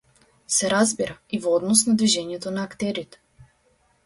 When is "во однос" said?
1.43-1.83